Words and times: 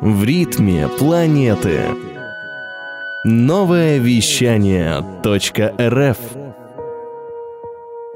в 0.00 0.22
ритме 0.22 0.88
планеты. 0.88 1.80
Новое 3.24 3.98
вещание 3.98 5.04
.рф 5.26 6.18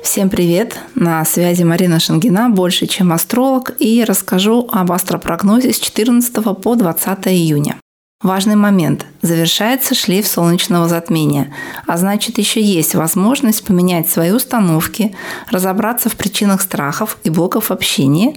Всем 0.00 0.30
привет! 0.30 0.78
На 0.94 1.24
связи 1.24 1.64
Марина 1.64 1.98
Шангина, 1.98 2.50
больше 2.50 2.86
чем 2.86 3.12
астролог, 3.12 3.72
и 3.80 4.04
расскажу 4.04 4.68
об 4.70 4.92
астропрогнозе 4.92 5.72
с 5.72 5.80
14 5.80 6.32
по 6.62 6.76
20 6.76 7.28
июня. 7.28 7.76
Важный 8.22 8.54
момент. 8.54 9.04
Завершается 9.20 9.96
шлейф 9.96 10.28
солнечного 10.28 10.86
затмения, 10.86 11.52
а 11.88 11.96
значит 11.96 12.38
еще 12.38 12.62
есть 12.62 12.94
возможность 12.94 13.64
поменять 13.64 14.08
свои 14.08 14.30
установки, 14.30 15.16
разобраться 15.50 16.08
в 16.08 16.14
причинах 16.14 16.62
страхов 16.62 17.18
и 17.24 17.30
блоков 17.30 17.72
общения, 17.72 18.36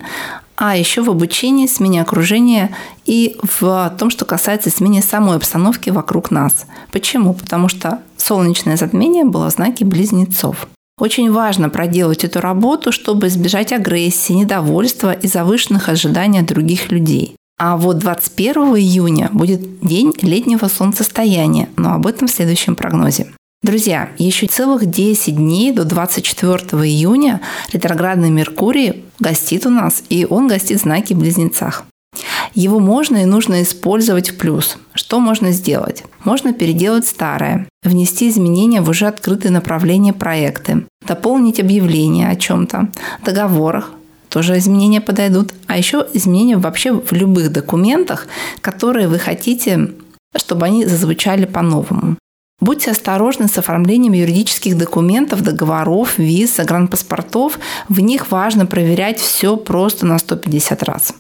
а 0.56 0.76
еще 0.76 1.02
в 1.02 1.10
обучении, 1.10 1.68
смене 1.68 2.02
окружения 2.02 2.76
и 3.06 3.38
в 3.44 3.94
том, 3.98 4.10
что 4.10 4.26
касается 4.26 4.70
смены 4.70 5.02
самой 5.02 5.38
обстановки 5.38 5.90
вокруг 5.90 6.32
нас. 6.32 6.66
Почему? 6.92 7.34
Потому 7.34 7.68
что 7.68 8.00
солнечное 8.18 8.78
затмение 8.78 9.26
было 9.26 9.50
в 9.50 9.54
знаке 9.54 9.86
близнецов. 9.86 10.68
Очень 10.98 11.32
важно 11.32 11.70
проделать 11.70 12.24
эту 12.24 12.40
работу, 12.40 12.94
чтобы 12.94 13.28
избежать 13.28 13.74
агрессии, 13.74 14.32
недовольства 14.32 15.12
и 15.12 15.28
завышенных 15.28 15.90
ожиданий 15.90 16.40
от 16.40 16.46
других 16.46 16.90
людей. 16.90 17.36
А 17.58 17.76
вот 17.76 18.00
21 18.00 18.78
июня 18.78 19.30
будет 19.32 19.80
день 19.82 20.14
летнего 20.22 20.68
солнцестояния, 20.68 21.70
но 21.76 21.94
об 21.94 22.08
этом 22.08 22.28
в 22.28 22.32
следующем 22.32 22.76
прогнозе. 22.76 23.28
Друзья, 23.66 24.12
еще 24.20 24.46
целых 24.46 24.86
10 24.86 25.38
дней 25.38 25.72
до 25.72 25.86
24 25.86 26.56
июня 26.88 27.42
ретроградный 27.74 28.30
Меркурий 28.30 29.04
гостит 29.18 29.66
у 29.66 29.72
нас, 29.72 30.04
и 30.08 30.28
он 30.30 30.48
гостит 30.48 30.78
в 30.78 30.84
знаке 30.84 31.16
Близнецах. 31.16 31.84
Его 32.54 32.78
можно 32.78 33.24
и 33.24 33.26
нужно 33.26 33.64
использовать 33.64 34.30
в 34.30 34.38
плюс. 34.38 34.78
Что 34.94 35.20
можно 35.20 35.50
сделать? 35.50 36.04
Можно 36.24 36.54
переделать 36.54 37.08
старое, 37.08 37.68
внести 37.82 38.30
изменения 38.30 38.82
в 38.82 38.90
уже 38.90 39.08
открытые 39.08 39.52
направления 39.52 40.14
проекты, 40.14 40.86
дополнить 41.04 41.60
объявление 41.60 42.30
о 42.30 42.36
чем-то, 42.36 42.90
договорах, 43.24 43.90
тоже 44.30 44.60
изменения 44.60 45.02
подойдут. 45.02 45.56
А 45.66 45.76
еще 45.76 46.06
изменения 46.14 46.58
вообще 46.58 46.94
в 46.94 47.12
любых 47.14 47.52
документах, 47.52 48.28
которые 48.62 49.08
вы 49.08 49.18
хотите, 49.18 49.90
чтобы 50.36 50.68
они 50.68 50.86
зазвучали 50.86 51.46
по-новому. 51.46 52.18
Будьте 52.62 52.92
осторожны 52.92 53.48
с 53.48 53.58
оформлением 53.58 54.14
юридических 54.14 54.78
документов, 54.78 55.42
договоров, 55.42 56.18
виз, 56.18 56.56
загранпаспортов. 56.56 57.60
В 57.90 58.00
них 58.00 58.32
важно 58.32 58.66
проверять 58.66 59.20
все 59.20 59.58
просто 59.58 60.06
на 60.06 60.18
150 60.18 60.84
раз. 60.84 61.14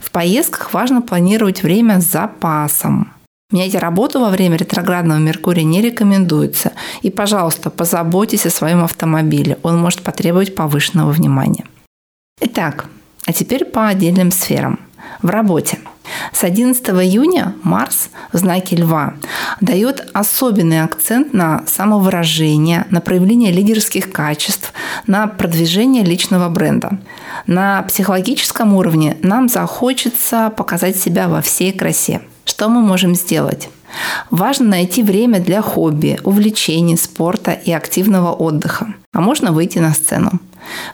В 0.00 0.10
поездках 0.10 0.74
важно 0.74 1.00
планировать 1.00 1.62
время 1.62 2.00
с 2.00 2.04
запасом. 2.04 3.12
Менять 3.50 3.74
работу 3.74 4.20
во 4.20 4.30
время 4.30 4.56
ретроградного 4.56 5.18
Меркурия 5.18 5.64
не 5.64 5.82
рекомендуется. 5.82 6.72
И, 7.02 7.10
пожалуйста, 7.10 7.70
позаботьтесь 7.70 8.46
о 8.46 8.50
своем 8.50 8.82
автомобиле. 8.82 9.58
Он 9.62 9.78
может 9.78 10.02
потребовать 10.02 10.54
повышенного 10.54 11.10
внимания. 11.10 11.66
Итак, 12.40 12.86
а 13.26 13.32
теперь 13.32 13.64
по 13.64 13.88
отдельным 13.88 14.30
сферам. 14.30 14.80
В 15.20 15.28
работе. 15.28 15.78
С 16.32 16.44
11 16.44 16.86
июня 16.88 17.54
Марс 17.62 18.10
в 18.32 18.38
знаке 18.38 18.76
Льва 18.76 19.14
дает 19.60 20.08
особенный 20.12 20.82
акцент 20.82 21.32
на 21.32 21.64
самовыражение, 21.66 22.86
на 22.90 23.00
проявление 23.00 23.52
лидерских 23.52 24.12
качеств, 24.12 24.72
на 25.06 25.26
продвижение 25.26 26.04
личного 26.04 26.48
бренда. 26.48 26.98
На 27.46 27.82
психологическом 27.82 28.74
уровне 28.74 29.16
нам 29.22 29.48
захочется 29.48 30.52
показать 30.56 30.96
себя 30.96 31.28
во 31.28 31.42
всей 31.42 31.72
красе. 31.72 32.20
Что 32.44 32.68
мы 32.68 32.80
можем 32.80 33.14
сделать? 33.14 33.68
Важно 34.30 34.66
найти 34.66 35.02
время 35.02 35.40
для 35.40 35.62
хобби, 35.62 36.18
увлечений, 36.24 36.96
спорта 36.96 37.52
и 37.52 37.72
активного 37.72 38.32
отдыха. 38.32 38.94
А 39.12 39.20
можно 39.20 39.52
выйти 39.52 39.78
на 39.78 39.92
сцену. 39.92 40.40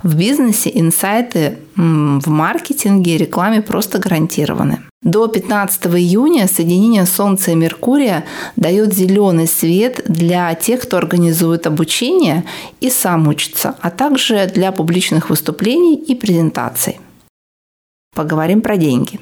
В 0.02 0.16
бизнесе 0.16 0.70
инсайты 0.74 1.58
в 1.76 2.28
маркетинге 2.28 3.14
и 3.14 3.18
рекламе 3.18 3.62
просто 3.62 3.98
гарантированы. 3.98 4.80
До 5.08 5.26
15 5.26 5.86
июня 5.86 6.46
соединение 6.46 7.06
Солнца 7.06 7.52
и 7.52 7.54
Меркурия 7.54 8.26
дает 8.56 8.92
зеленый 8.92 9.46
свет 9.46 10.02
для 10.04 10.54
тех, 10.54 10.82
кто 10.82 10.98
организует 10.98 11.66
обучение 11.66 12.44
и 12.80 12.90
сам 12.90 13.26
учится, 13.26 13.74
а 13.80 13.90
также 13.90 14.46
для 14.54 14.70
публичных 14.70 15.30
выступлений 15.30 15.94
и 15.94 16.14
презентаций. 16.14 17.00
Поговорим 18.14 18.60
про 18.60 18.76
деньги. 18.76 19.18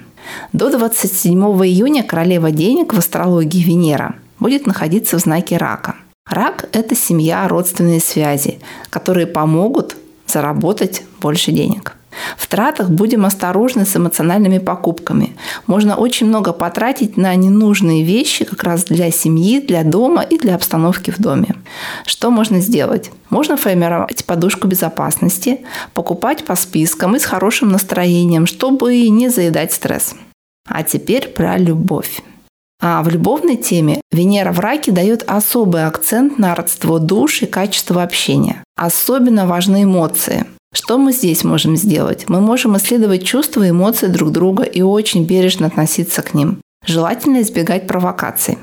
До 0.53 0.71
27 0.71 1.39
июня 1.65 2.03
королева 2.03 2.51
денег 2.51 2.93
в 2.93 2.99
астрологии 2.99 3.63
Венера 3.63 4.17
будет 4.41 4.67
находиться 4.67 5.17
в 5.17 5.21
знаке 5.21 5.57
рака. 5.57 5.95
Рак– 6.29 6.69
это 6.73 6.97
семья, 6.97 7.47
родственные 7.47 8.01
связи, 8.01 8.59
которые 8.91 9.29
помогут 9.29 9.95
заработать 10.27 11.05
больше 11.21 11.53
денег. 11.53 11.96
В 12.37 12.47
тратах 12.47 12.91
будем 12.91 13.25
осторожны 13.25 13.85
с 13.85 13.97
эмоциональными 13.97 14.59
покупками. 14.59 15.37
Можно 15.67 15.97
очень 15.97 16.27
много 16.27 16.53
потратить 16.53 17.17
на 17.17 17.35
ненужные 17.35 18.05
вещи 18.05 18.45
как 18.45 18.63
раз 18.65 18.85
для 18.85 19.11
семьи, 19.11 19.61
для 19.61 19.85
дома 19.85 20.23
и 20.23 20.39
для 20.39 20.55
обстановки 20.55 21.11
в 21.11 21.19
доме. 21.19 21.55
Что 22.05 22.31
можно 22.31 22.61
сделать? 22.61 23.11
Можно 23.31 23.57
формировать 23.57 24.25
подушку 24.25 24.69
безопасности, 24.69 25.61
покупать 25.95 26.45
по 26.45 26.55
спискам 26.57 27.17
и 27.17 27.19
с 27.19 27.25
хорошим 27.25 27.71
настроением, 27.71 28.47
чтобы 28.47 29.09
не 29.09 29.29
заедать 29.29 29.73
стресс. 29.73 30.15
А 30.69 30.83
теперь 30.83 31.29
про 31.29 31.57
любовь. 31.57 32.23
А 32.81 33.03
в 33.03 33.09
любовной 33.09 33.57
теме 33.57 34.01
Венера 34.13 34.53
в 34.53 34.61
раке 34.61 34.93
дает 34.93 35.25
особый 35.27 35.87
акцент 35.87 36.39
на 36.39 36.55
родство 36.55 36.99
душ 36.99 37.43
и 37.43 37.47
качество 37.47 38.03
общения. 38.03 38.63
Особенно 38.77 39.47
важны 39.47 39.85
эмоции. 39.85 40.47
Что 40.77 40.99
мы 40.99 41.15
здесь 41.15 41.43
можем 41.43 41.75
сделать? 41.75 42.27
Мы 42.29 42.43
можем 42.43 42.77
исследовать 42.77 43.25
чувства 43.25 43.63
и 43.63 43.71
эмоции 43.71 44.09
друг 44.09 44.31
друга 44.31 44.63
и 44.63 44.83
очень 44.83 45.25
бережно 45.25 45.69
относиться 45.69 46.21
к 46.21 46.35
ним. 46.35 46.59
Желательно 46.85 47.41
избегать 47.41 47.87
провокаций. 47.87 48.59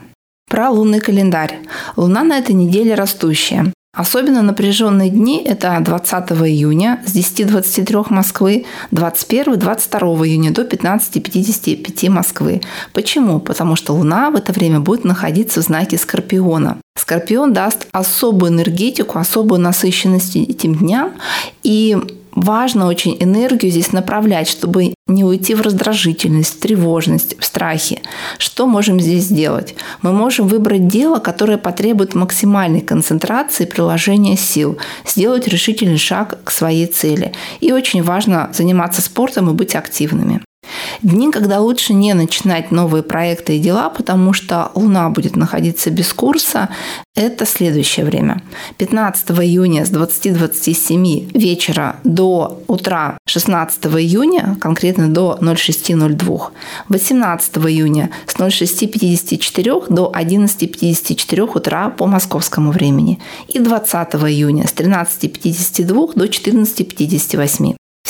Про 0.48 0.70
лунный 0.70 1.00
календарь. 1.00 1.58
Луна 1.96 2.22
на 2.22 2.38
этой 2.38 2.54
неделе 2.54 2.94
растущая. 2.94 3.74
Особенно 3.98 4.44
напряженные 4.44 5.10
дни– 5.10 5.44
это 5.46 5.76
20 5.82 6.32
июня 6.48 7.02
с 7.04 7.16
10.23 7.16 8.06
Москвы, 8.14 8.66
21-22 8.92 10.28
июня 10.28 10.52
до 10.52 10.62
15.55 10.62 12.10
Москвы. 12.10 12.62
Почему? 12.94 13.40
Потому 13.40 13.76
что 13.76 13.94
Луна 13.94 14.30
в 14.30 14.36
это 14.36 14.54
время 14.54 14.80
будет 14.80 15.04
находиться 15.04 15.62
в 15.62 15.64
знаке 15.64 15.98
Скорпиона. 15.98 16.78
Скорпион 16.96 17.54
даст 17.54 17.88
особую 17.92 18.52
энергетику, 18.52 19.20
особую 19.20 19.60
насыщенность 19.60 20.36
этим 20.36 20.76
дням, 20.76 21.14
и 21.62 21.98
важно 22.32 22.88
очень 22.88 23.18
энергию 23.20 23.72
здесь 23.72 23.92
направлять, 23.92 24.48
чтобы 24.48 24.94
не 25.08 25.24
уйти 25.24 25.54
в 25.54 25.62
раздражительность, 25.62 26.56
в 26.56 26.60
тревожность, 26.60 27.40
в 27.40 27.46
страхи. 27.46 28.02
Что 28.38 28.68
можем 28.68 29.00
здесь 29.00 29.26
сделать? 29.26 29.76
Мы 30.02 30.14
можем 30.14 30.48
выбрать 30.48 30.88
дело, 30.88 31.20
которое 31.20 31.58
потребует 31.58 32.16
максимальной 32.16 32.82
концентрации 32.82 33.66
и 33.66 33.70
приложения 33.70 34.38
сил, 34.38 34.78
сделать 35.06 35.48
решительный 35.48 35.98
шаг 35.98 36.40
к 36.44 36.52
своей 36.52 36.88
цели. 36.88 37.34
И 37.60 37.72
очень 37.72 38.02
важно 38.02 38.50
заниматься 38.54 39.02
спортом 39.02 39.50
и 39.50 39.54
быть 39.54 39.76
активными. 39.76 40.42
Дни, 41.04 41.32
когда 41.32 41.60
лучше 41.60 41.94
не 41.94 42.14
начинать 42.14 42.72
новые 42.72 43.04
проекты 43.04 43.58
и 43.58 43.60
дела, 43.60 43.90
потому 43.90 44.32
что 44.32 44.72
Луна 44.74 45.10
будет 45.10 45.36
находиться 45.36 45.92
без 45.92 46.14
курса, 46.14 46.70
это 47.14 47.46
следующее 47.46 48.06
время. 48.06 48.42
15 48.78 49.32
июня 49.32 49.86
с 49.86 49.92
20.27 49.92 51.38
вечера 51.38 51.98
до 52.06 52.64
утра 52.68 53.18
16 53.28 53.86
июня, 53.86 54.56
конкретно 54.62 55.10
до 55.10 55.38
06.02. 55.42 56.42
18 56.88 57.58
июня 57.58 58.10
с 58.26 58.36
06.54 58.38 59.94
до 59.94 60.10
11.54 60.16 61.52
утра 61.54 61.90
по 61.90 62.08
московскому 62.08 62.72
времени. 62.72 63.20
И 63.50 63.60
20 63.60 64.16
июня 64.16 64.70
с 64.70 64.74
13.52 64.74 66.14
до 66.16 66.26
14.58. 66.26 67.76